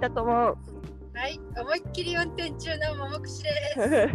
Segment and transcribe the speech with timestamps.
[0.00, 0.56] だと思う。
[1.14, 4.08] はい、思いっきり運転中のももくしです。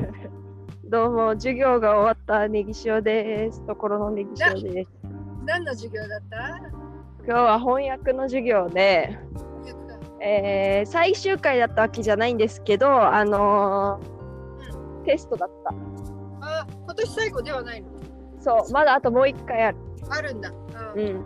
[0.89, 3.65] どうも、授業が終わったネギ塩です。
[3.65, 4.89] ところのネギ塩です。
[5.45, 6.57] 何の授業だった？
[7.25, 9.17] 今日は翻訳の授業で、
[10.21, 15.73] えー最終回だったわけじゃないんですけど、あのーテストだった。
[16.41, 17.87] あ、今年最後ではないの？
[18.39, 19.77] そう、まだあともう一回ある。
[20.09, 20.49] あるんだ。
[20.49, 20.53] う。
[20.95, 21.23] うんん。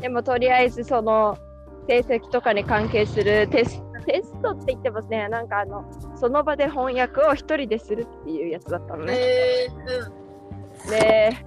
[0.00, 1.36] でもとりあえずその
[1.88, 5.28] 成績とかに関係するテステストって言ってますね。
[5.28, 5.84] なんかあの
[6.16, 9.14] その場で翻訳を一人でするっていうやつだったのね。
[9.14, 10.90] えー、うん。
[10.90, 11.46] で、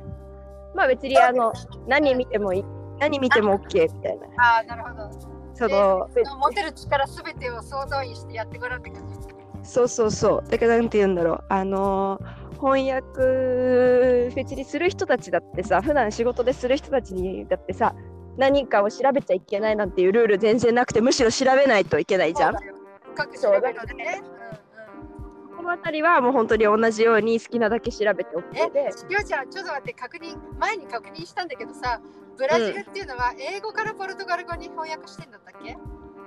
[0.75, 1.51] まあ別にあの
[1.87, 2.65] 何見てもいい。
[2.99, 4.27] 何見ても OK みたいな。
[4.37, 5.11] あーなるほど。
[5.55, 6.07] その
[6.39, 9.15] 持てる力すべてを総動員してやってごらんって感じ。
[9.63, 10.49] そうそうそう。
[10.49, 11.43] だからなんて言うんだろう。
[11.49, 12.19] あの
[12.53, 17.93] 翻訳別にする人たちだってさ、普段仕事でする人たちにだってさ、
[18.37, 22.61] 何かを調べちゃいけないなんていうルール全然なくて、むしろ調べないといけないじゃんそう。
[22.61, 22.75] だよ
[23.13, 24.21] 深く調べるのでね。
[24.21, 25.57] うんうん。
[25.57, 32.01] この辺りはもう本当に同じように好きなだけ調べてえ OK で、、りょうちゃん、ちょっと待って、確認、前に確認したんだけどさ、
[32.37, 35.77] ブラジルっていうのは英語からポルトガル語に翻訳してんだったっけ？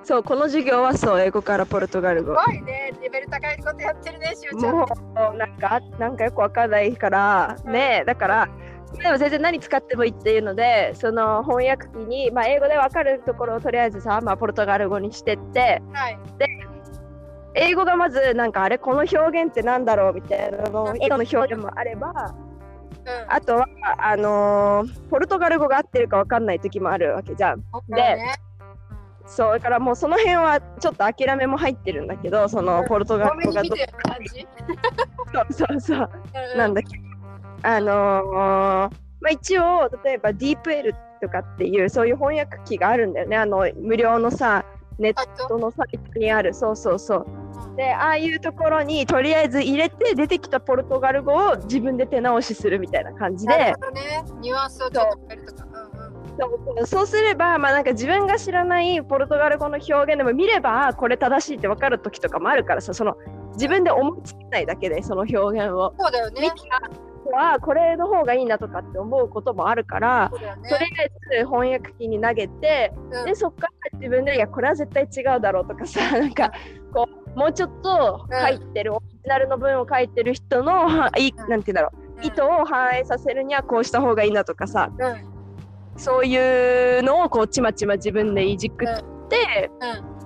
[0.04, 2.38] そう、この授業はそう、英語からポルトガル語。
[2.40, 4.76] すごいね、レベル高いことやってるね、しおちゃん。
[4.76, 4.86] も
[5.34, 8.48] うなんかなんかよくわかんないからねだから
[9.02, 16.18] でも全然何使ってもいいっていうのでその翻訳機に、まあ、英語でわかるところをとりあえずさ、まあ、ポルトガル語にしてってはい。
[17.58, 23.32] 英語がまずなんかあれこの表現ってなんだろうみたいなの英語の表現もあればうん。
[23.32, 23.66] あとは
[23.98, 27.64] あのーポルトガル語が合ってるかわかんない時もあるわけじゃん。
[27.72, 28.34] そうだね、
[29.26, 33.68] そうだからもうその辺はちょっと諦めも入ってるんだけどそのポルトガル語がど。
[35.48, 36.10] そうそうそう。
[36.54, 37.05] うなんだっけ
[37.66, 44.64] あのーまあ、一応例えば DeepL とかっていうそういう翻訳機があるんだよねあの無料のさ
[44.98, 47.26] ネットのサイトにあるそうそうそう
[47.76, 54.24] でああいうところにとりあえず入れて出てきたポルトガル語を自分で手直しするみたいな感じでなるほどね。
[54.40, 55.68] ニュアンスをちょっと変えるとか。
[55.90, 56.44] うんうんそ
[56.82, 63.16] うそうすれば、まあ、なんか自分が知らないポルトガル語の表現でも見ればあこれ正しいって分かる時とかもあるからさその
[63.54, 66.52] 自分で思いつけないだけでその表現をそうだよね。
[67.30, 70.56] はこれの方がいいなとかって思うこともあるからとりあ
[71.02, 73.24] えず翻訳機に投げてうん。
[73.24, 76.52] でそっから自分でいやこれは絶対違うだろうとかさ なんか
[76.92, 85.36] こうもうちょっと書いてる、オリジナルの文を書いてる人のはいなんて言うんだろう意図を反映させるにはこうした方がいいなとかさうん。
[85.96, 88.88] そういうのをこうちまちま自分でいじくっ
[89.28, 90.16] てうん。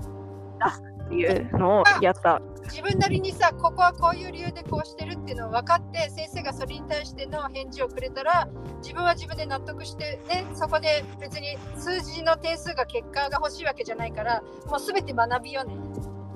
[1.06, 2.41] っていうのをやった。
[2.70, 8.48] 自分なりにさここはこういう理由でこうしてるっていうのを分かって先生がそれに対しての返事をくれたら
[8.81, 15.75] 自分は自分で納得してねそこで別に数字の点数が結果が欲しいわけじゃないからもう全て学びよね。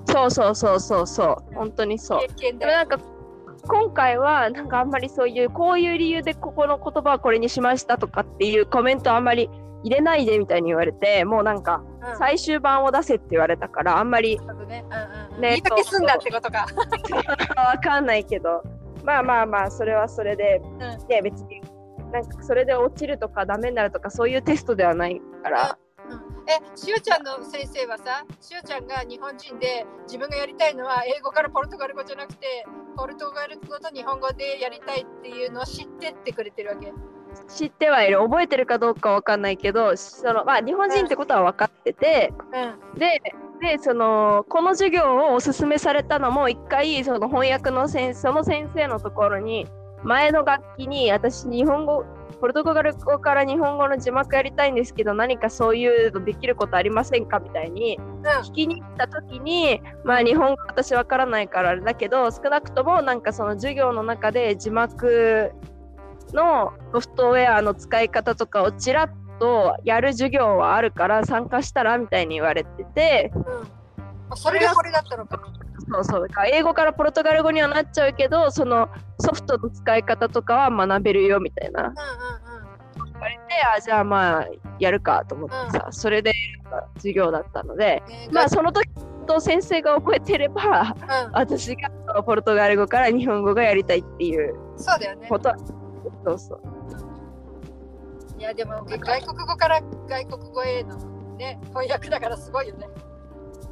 [0.06, 1.54] そうそうそうそうそう。
[1.54, 2.20] 本当にそう。
[2.20, 2.98] 経験だでもなんか
[3.66, 9.48] 今回はなんかあんまりそういうこういう理由でここの言葉はこれにしましたとかっていうコメントあんまり
[9.82, 12.18] 入れないでみたいに言われてもうなんかうん。
[12.18, 14.68] 最終版を出せって言われたからあんまりうんうん。
[14.68, 14.84] ね
[15.40, 16.66] 言い訳すんだってことか。
[17.56, 18.62] わかんないけど。
[19.02, 21.06] まあまあまあそれはそれで、ん。
[21.08, 21.60] で別に
[22.12, 25.78] なんかそれで落ちるとかダメになるとかそういうテストではないから、
[26.46, 32.64] えしおちゃんの先生はさしおちゃんが日本人で自分がやりたいのは英語からポルトガル語じゃなくて
[32.96, 36.92] ポルトガル語と日本語でやりたいっていうのを知ってってくれてるわけ？
[37.48, 38.20] 知ってはいる。
[38.20, 42.32] 覚えてるかどうかわかんないけどその、まあ、日本人ってことは分かってて、
[42.92, 42.98] うん。
[42.98, 43.20] で
[43.60, 49.66] でそのこの授業をおすすめされたのも一回その翻訳の先その先生のところに
[50.02, 52.04] 前の楽器に私日本語
[52.40, 57.98] ポルトガル語から日本語の字幕やりたいんですけど何かそういうのできることありませんかみたいに
[58.42, 65.52] 聞きに行った時にまあ日本語私わからないからあれだけど少なくともなんかその授業の中で字幕
[66.34, 73.32] のソフトウェアの使い方とかをちらっとやる授業はあるから参加したらみたいに言われてて。
[73.34, 73.42] うん。
[74.30, 75.40] あそれがこれだったのか。
[75.90, 76.28] そうそう。
[76.28, 78.88] だから英語からポルトガル語にはなっちゃうけどその
[79.18, 81.82] ソフトの使い方とかは学べるよみたいな。
[81.82, 83.12] うんうんうん。
[83.12, 83.40] 言われて
[83.76, 84.46] あじゃあまあ
[84.78, 86.32] やるかと思ってさ、それで
[86.96, 88.02] 授業だったので。
[88.08, 88.88] えーまあその時
[89.26, 90.94] と先生が覚えてれば
[91.32, 95.26] 私がそのポルトガル語から日本語がやりたいっていううん、そうだよね。
[95.28, 95.56] ことは
[96.26, 96.60] そうそう。
[96.62, 96.73] い
[98.44, 100.96] やでも外国語から外国語への
[101.36, 102.86] ね翻訳だからすごいよね。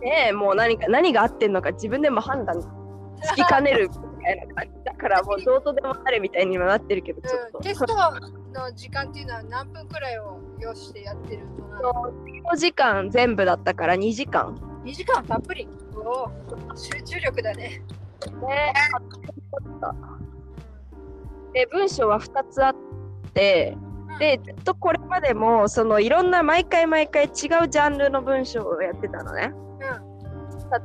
[0.00, 2.60] ねえもう何か何が合ってんのか自分でも判断
[3.22, 11.70] つきかねるみたいな感じだから もうどうとでもなれみたいに今なってるけどちょっと、うん、テストの時間っていうのは何分くらいを要してやってるの？
[11.70, 12.12] なの
[12.52, 14.56] 4時間全部だったから2時間。
[14.84, 15.68] 2時間たっぷり。
[15.94, 17.82] おー集中力だね。
[18.40, 18.72] ね
[21.52, 22.74] で文章は2つあっ
[23.34, 23.76] て
[24.18, 29.52] でずっとこれまでもそのいろんな毎回毎回違うジャンルの文章をやってたのね。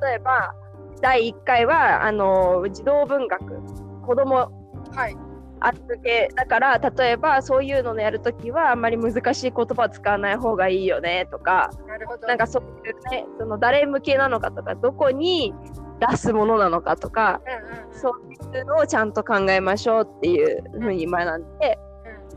[0.02, 0.54] 例えば
[1.02, 3.62] 第1回はあの児童文学
[4.06, 4.52] 子供
[4.88, 4.96] うん。
[4.96, 5.18] はい。
[5.60, 12.28] 預けだから例えばそういうのやるときはあんまり難しい言葉を使わない方がいいよねとかなるほど。
[12.28, 15.54] なんかそういうねその誰向けなのかとかどこに
[16.00, 17.94] 出すものなのかとかうんうんうん。
[17.94, 21.80] そういうのをちゃんと考えましょうっていうふうに学んで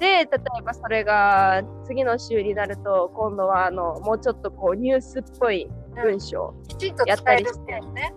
[0.00, 0.26] で例え
[0.64, 8.12] ばそれが次の週になると今度はあのもうちょっとこうニュースっぽい文章きちんと伝えるっていうね。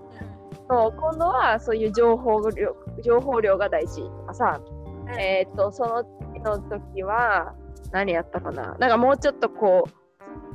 [0.70, 4.02] と今度はそういう情報量情報量が大事。
[4.02, 4.62] とかさ
[5.08, 5.20] うん。
[5.20, 6.04] えっ、と、その
[6.34, 7.54] 次の時は、
[7.92, 8.76] 何やったかな。
[8.80, 9.88] なんかもうちょっとこ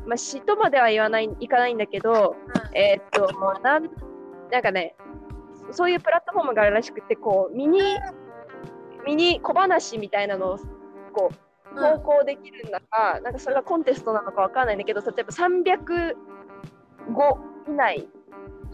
[0.04, 2.36] う、まあ、詩とまでは言わない、いかないんだけど、
[2.74, 3.84] えっ、と、もうなん、
[4.50, 4.96] なんかね、
[5.70, 7.80] そういうプラットフォームがあるらしくて、こう、ミニ、
[9.06, 10.58] ミニ小話みたいなのを、
[11.18, 11.32] こ
[11.74, 11.96] う、うん。
[11.96, 16.14] 投稿できるんだか、なんかそれがコンテストなのかわかんないんだけど、例えば300
[17.12, 17.38] 語
[17.68, 18.08] 以内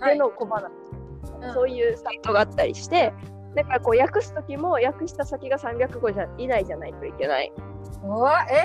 [0.04, 0.70] での小話、
[1.42, 1.52] うん。
[1.52, 3.12] そういうサイトがあったりして、
[3.54, 7.52] だからこう訳す時も訳した先が300語じゃ以内じゃないといけない。
[8.02, 8.64] うわえ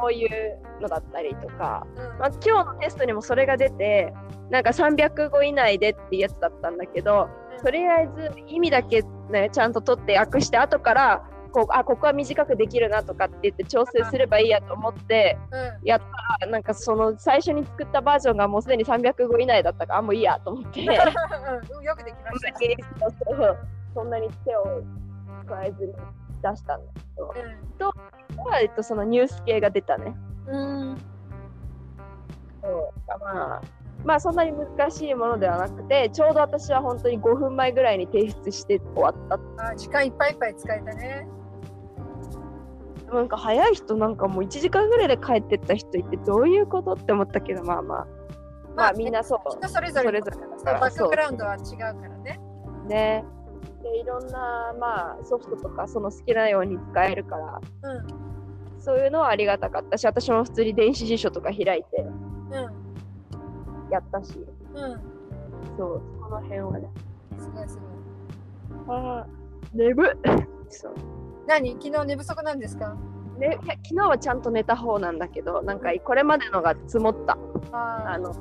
[0.00, 4.12] そういうのだったりとか、ーまあ、今日のテストにもそれが出て、
[4.50, 7.28] なんか300語以内でっていうやつだったんだけど、
[7.62, 20.80] とりあえず意味だけ、ね、ちゃんと取って訳して、後からこうあここは短くできるなとかって言って調整すればいいやと思ってうんやったら、なんかその最初に作ったバージョンがもうすでに300語以内だったから、あもういいやと思って。
[20.80, 20.86] うん
[21.84, 23.56] よくできました。
[23.94, 24.82] そんなに手を
[25.46, 25.92] 加えずに
[26.42, 27.00] 出したんだけ
[27.78, 27.92] ど、
[28.44, 30.16] まあえっと、そのニュース系が出たね。
[30.48, 30.98] うん。
[32.60, 32.90] そう
[33.20, 33.62] まあ、
[34.04, 39.68] まあそんなに難しいものではなくて、ちょうど私は本当に5分前ぐらいに提出して終わった。
[39.68, 41.28] あ時間いっぱいいっぱい使えたね。
[43.14, 48.06] なんか早い人なんかもう1時間ぐらいで帰ってった人いてどういうことって思ったけど、まあまあ、
[48.76, 49.38] まあみんなそう。
[49.50, 52.40] 人それぞれバックグラウンドは違うからね。
[52.88, 53.24] ね。
[53.82, 58.24] で、いろんな、まあ、ソフトとかその好きなように使えるから、うん
[58.84, 62.84] そういうのはありがたかったし、私も普通に電子辞書とか開いてうん
[63.90, 64.34] やったし、
[64.74, 65.00] うん。
[65.78, 66.90] そう、この辺はね。
[67.38, 67.78] すごいす
[68.86, 68.98] ごい。
[68.98, 69.26] ああ、
[69.72, 70.16] 眠っ
[70.68, 70.94] そう。
[71.46, 71.72] 何？
[71.72, 72.96] 昨日寝不足なんですか？
[73.38, 77.36] ね、昨日はちゃんと寝た方なんだけど、なんかこれまでのが積もった。
[77.72, 78.32] ああの、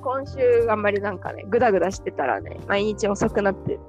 [0.00, 3.80] 今週あんまりなんかね、ぐだぐだしてたらね、毎日遅くなってる。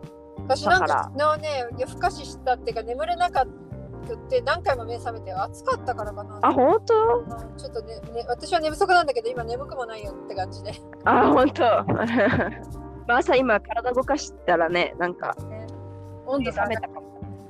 [0.48, 3.48] 私なんだか昨日ね夜更かししたっていうか眠れなかっ
[4.28, 6.40] て何回も目覚めて暑かったからかな。
[6.42, 7.20] あ、本当？
[7.20, 10.74] うんちょっとねね私は寝不足なんだけど今眠くもないよって感じで。
[11.06, 11.64] あ、本当
[13.08, 15.68] まあ朝今体動かしたらね、なんかね
[16.26, 17.04] 温度が冷めたかも。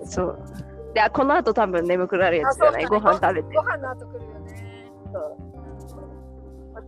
[0.03, 0.39] そう。
[0.93, 3.63] で、あこの後多分眠くなるやつじゃない、ねご飯食べてご。
[3.63, 4.85] 飯の後来るよね。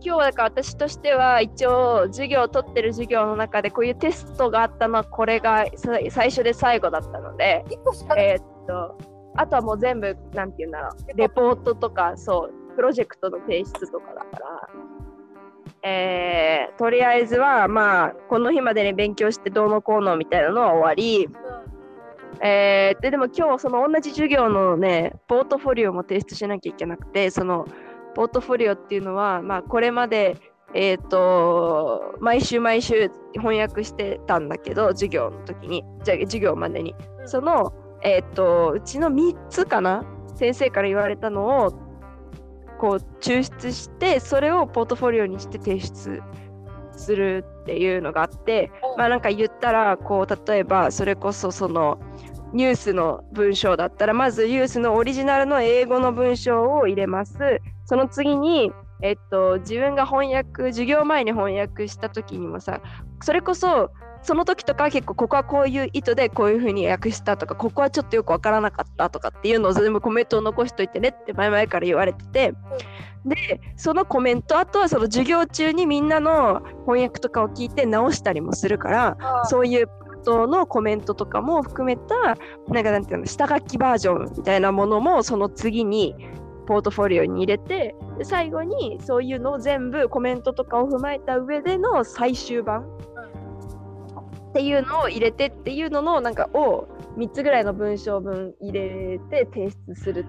[0.00, 7.64] 日はだから私としては一応授業を取ってる授業の中でこういうテストがあったのはこれがさ最初で最後だったので。
[8.16, 8.96] えーっと
[9.36, 14.26] あとはもう全部なんていうんだろうレポートとかそうプロジェクトの提出とかだか
[15.82, 21.28] ら、えーとりあえずはまあこの日までに勉強してどうのこうのみたいなのは終わり、
[22.40, 27.66] えーででも今日その同じ授業のねポートフォリオも提出しなきゃいけなくてその
[28.14, 30.36] ポートフォリオっていうのは、まあ、これまで、
[30.72, 35.84] えー、と毎週毎週翻訳してたんだけど授業の時に。
[36.04, 37.28] じゃ授業までに、うん。
[37.28, 37.72] その、
[38.02, 40.04] えー、とうちの3つかな？
[40.36, 41.72] 先生から言われたのを
[42.78, 46.22] こう抽出してそれをポートフォリオにして提出
[46.98, 51.98] するっていうのがあって、うんまあなんか言ったらこう例えばそれこそその
[52.52, 57.34] ニュースの文章だったらまずニュースのオリジナルの英語の文章を入れます。
[57.84, 58.70] その次に
[59.02, 62.80] えっと自分が翻訳授業前に翻訳した時にもさ
[63.20, 63.90] それこそ
[64.24, 72.54] その時とかは結構ここはこういう意図でこういうふうに訳したとかここはちょっとよくわからなかったとかっていうのを全部コメントを残しといてねって前々から言われてて、
[73.26, 82.36] でそのコメントあとはその授業中にみんなの翻訳とかを聞いて直したりもするからそういうことのコメントとかも含めた
[82.68, 86.14] なんかなんていうの下書きバージョンみたいなものもその次に
[86.66, 92.86] ポートフォリオに入れてで最後にそういうのを全部コメントとかを踏まえた上での最終版
[94.54, 96.86] っていうのを入れてっていうののなんかを
[97.18, 100.24] 3つぐらいの文章分入れて提出する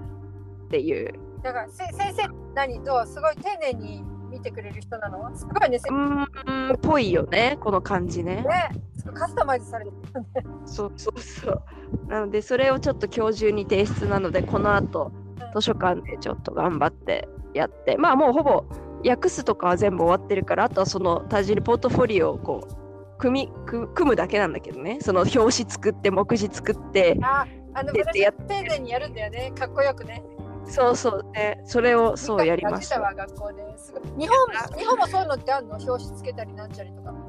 [0.66, 1.14] っていう
[1.44, 5.38] だからせ先生何とすごい丁寧に見てくれる人なの？
[5.38, 8.38] すごいね、せうーん、ぽいよね、この感じね。
[8.38, 8.70] ね
[9.14, 10.28] カスタマイズされてるよね。
[10.66, 11.64] そうそうそう。
[12.08, 15.12] なので、それをちょっと今日中に提出なので、この後、
[15.54, 18.66] 図書館でちょっと頑張ってやって、まあもうほぼ
[19.08, 22.85] 訳すとかは全部終わってるから、あとはその多字にポートフォリオをこう、
[23.18, 29.52] 組み組組むだけなんだけどね、その表紙作って、目次作って、あ、あの、で私や丁寧にやるんだよね。
[29.58, 30.24] かっこよくね。
[30.68, 33.06] そうそうね、それをそうやりますやって。
[33.06, 34.36] たわ、学校です日本、
[34.80, 35.76] 日本もそういうのってあるの？
[35.76, 37.10] 表紙つけたりなんちゃりとか。
[37.10, 37.28] あんま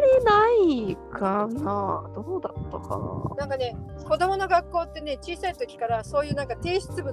[0.00, 0.48] りな
[0.92, 2.10] いかな。
[2.14, 3.34] どうだったかな。
[3.36, 3.76] なんかね、
[4.08, 7.12] 子供の学校ってね、小さい時からそういうなんか提出物、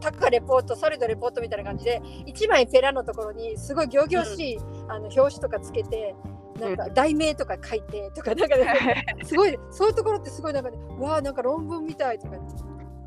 [0.00, 6.16] タカレポート、ソリドレポートみたいな感じで、1枚ペラのところにすごい仰々しい、あの表紙とかつけて、
[6.58, 12.36] なんか題名とか書いてとか、なんかね、 すごい、そういうところってすごいなんかね、わあ、なんか論文みたいとか、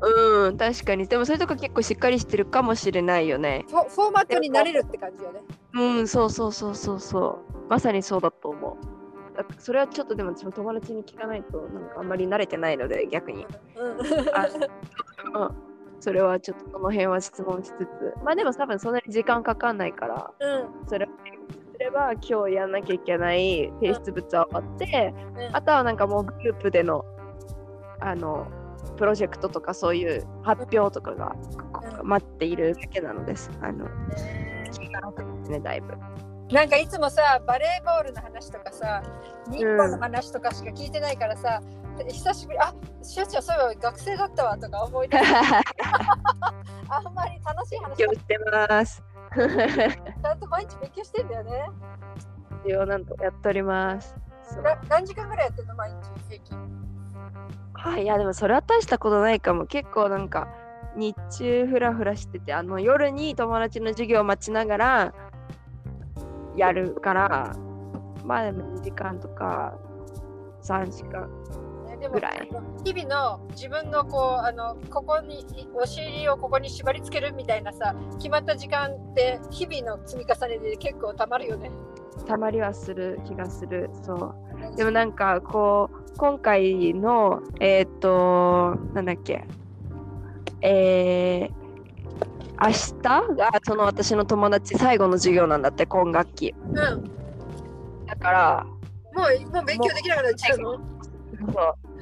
[0.00, 1.06] うん、確かに。
[1.06, 3.64] でもそういうとこ結構しっかりしてるかもしれないよね。
[3.68, 5.40] フォフォーマットになれるって感じよね。
[5.72, 7.54] うん、そうそうそうそうそう。
[7.68, 9.36] まさにそうだと思う。
[9.36, 13.46] だそれはちょっとでも私も友達に聞かないとなんかあんまり慣れてないので逆に。
[13.76, 13.98] うん。
[14.34, 14.46] あ
[15.40, 15.54] うん、
[16.00, 18.14] それはちょっとその辺は質問しつつ。
[18.22, 20.88] まあでも多分そんなに時間かかんないから、うん。
[20.88, 21.08] それを
[21.74, 27.04] すれば今日やんなきゃいけない提出物は終わって、うんあとはなんかもうグループでの
[28.00, 28.46] あの
[28.96, 31.34] プロジェクトとかそういう発表とかが
[32.00, 33.50] うん待っているだけなのです。
[33.60, 33.86] あの
[34.72, 35.94] 気が楽ですね、だいぶ。
[36.52, 39.02] なんかいつもさバレーボールの話とかさ
[39.50, 41.60] 日本の話とかしか聞いてないからさ、
[42.06, 45.28] 久しぶりあしおちゃんそういえば学生だったわとか思い出して
[46.88, 49.13] あんまり楽しい話気をしてます。
[50.22, 51.70] ちゃんと毎日勉強してんだよね
[52.64, 54.14] 一応なんとやっております。
[54.88, 55.96] 何時間ぐらいやってんの毎日
[56.28, 56.84] 平均
[57.72, 59.66] はい、いやでもそれは大したことないかも。
[59.66, 60.48] 結構なんか
[60.96, 65.14] 日中フラフラしてて、あの夜に友達の授業を待ちながら
[66.56, 67.56] やるから、
[68.24, 69.76] まあでも2時間とか
[70.62, 71.28] 3時間。
[72.04, 72.48] ねでもぐらい
[72.84, 81.70] 日々の自分のこうあのここにお尻をここに縛り付けるみたいなさ決まった時間って日々の積み重ねで結構たまるよね。
[82.26, 83.90] たまりはする気がする。
[84.02, 84.76] そう。
[84.76, 89.44] でもなんかこう、今回の、えっ、と、なんだっけ、
[90.62, 92.68] えー、明
[93.02, 96.54] 日がその私の友達最後の授業なんだって、今学期。
[96.68, 96.74] うん。
[98.06, 98.66] だから、
[99.12, 100.72] もうもう勉強できなくなっちゃうの？
[100.72, 101.93] そう。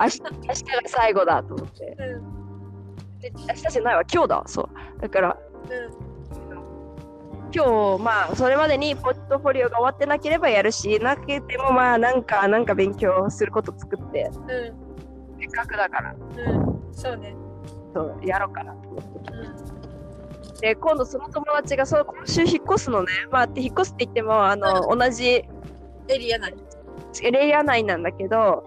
[0.00, 1.96] 明日明日が最後だと思って。
[1.98, 3.18] うん。
[3.20, 4.44] で明日じゃないわ、今日だわ。
[4.46, 5.00] そう。
[5.00, 6.12] だから、うん。
[7.54, 14.74] 今日、まあ、それまでにポットフォリオが終わってなければやるし、なけても、まあ、なんか、なんか勉強すること作って、う
[15.38, 16.16] せっかくだから、ん。
[16.16, 16.94] うん。
[16.94, 17.34] そうね。
[17.94, 19.32] そう、やろうかなと思って。
[19.32, 20.60] うん。
[20.60, 23.12] で、今度その友達がそう今週引っ越すのね。
[23.30, 25.44] まあ、引っ越すって言っても、あの、同じ
[26.08, 26.54] エリア内。
[27.30, 28.64] レイヤー内なんだけど、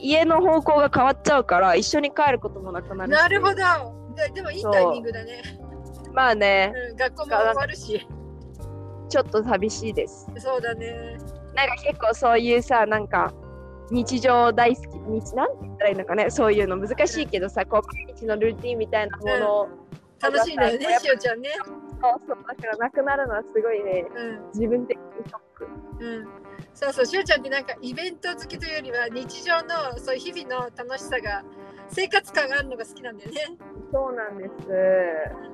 [0.00, 3.16] 家の方向が変わっちゃうから、一緒に帰ることもなくなるし。
[3.16, 3.54] なるほど。
[4.14, 5.42] ででもいいタイミングだね。
[6.12, 6.96] まあね、うん。
[6.96, 8.06] 学校も終わるし。
[9.08, 10.28] ちょっと寂しいです。
[10.38, 11.18] そうだね。
[11.54, 13.32] なんか結構そういうさ、なんか、
[13.90, 19.68] 日常大好き、日なんて言ったらいいのかね、そういうの難しいけどさ、こう毎日のルーティンみたいなものを、
[20.20, 21.50] 楽しいんだよね、しおちゃんね。
[22.00, 24.46] そうそうだからなくなるのはすごいね、うん。
[24.54, 25.66] 自分的にショック。
[25.98, 26.28] うん。
[26.74, 31.42] そうそう、しおちゃんってなんかイベント好きというよりは日常のそういう日々の楽しさが
[31.88, 33.40] 生活感があるのが好きなんだよね。
[33.92, 35.50] そうなんです。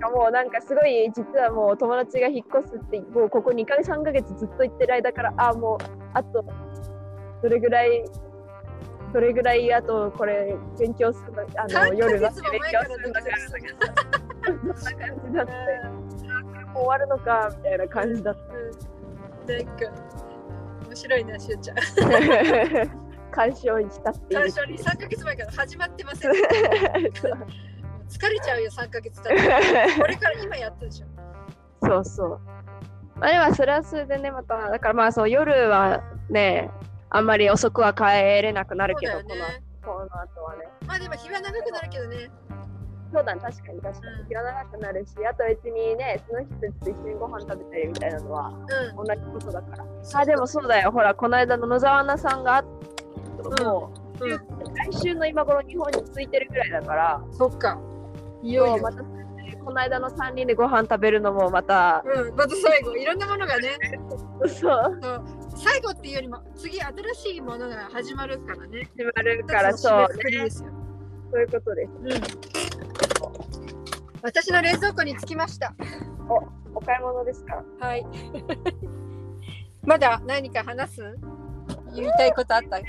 [0.00, 6.44] もなんかすごい実はもう友達が引っ越すってもうここ2ヶ月3ヶ月ずっと言ってる間からあもうあと
[7.42, 8.04] どれぐらい
[9.12, 13.20] どれぐらいあとこれ勉強するのあの3夜は勉強するのか
[14.44, 15.52] そんな感じだって
[16.74, 18.95] もう終わるのかみたいな感じだっうん。
[19.46, 19.72] なんか
[20.86, 21.76] 面白いな、しおちゃん。
[21.76, 21.82] た
[23.30, 26.32] 干渉にしたっている最初に3ヶ月前から始まってません。
[28.08, 30.00] 疲れちゃうよ、3ヶ月経って。
[30.00, 31.06] これから今やったでしょ。
[31.86, 32.40] そうそう。
[33.16, 36.70] まあでもそれはそれでね、また、だからまあそう夜はね、
[37.10, 38.02] あんまり遅くは帰
[38.42, 40.68] れなくなるけど、ねこのこの後はね。
[40.86, 42.30] まあでも日は長くなるけどね。
[43.12, 44.20] そうだね、確かに確かに。
[44.20, 48.48] うん気が長くなるし、あと別にね、その人たちと一緒にご飯食べたりみたいなのは
[48.96, 49.06] うん。
[49.06, 49.84] 同じことだから。
[50.14, 52.62] あ、でもそうだよ、ほら、この間の野沢菜さんが、
[53.62, 54.40] もう、うん
[54.74, 57.78] 来週の今頃日本に着いてるぐらいだから、そっか。
[58.42, 59.02] いよまた
[59.66, 63.76] この間の3人でご飯食べるのもまた、うん、また最後、いろんなものがね、
[64.46, 65.00] そう、
[65.56, 68.88] 最後っていうよりも、次、新しいものが始まるからね。
[68.96, 70.70] 始まるから、そうね、ですよ。
[71.32, 71.90] そういうことです。
[72.00, 72.65] うん。
[74.26, 75.72] 私の冷蔵庫に着きました。
[76.74, 77.62] お買い物ですか？
[77.78, 78.04] はい。
[79.86, 81.16] まだ何か話す？
[81.94, 82.80] 言いたいことあった？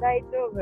[0.00, 0.58] 大丈夫。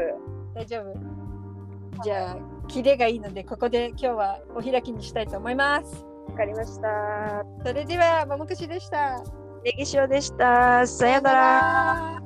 [0.54, 2.36] 大丈夫じゃあ、
[2.68, 6.04] キレがいいので、ここで今日はお開きにしたいと思います。
[6.28, 7.42] わかりました。
[7.64, 9.22] それでは、ももくしでした。
[9.64, 10.86] ネギ塩でした。
[10.86, 11.38] さよなら。
[11.40, 12.23] ら。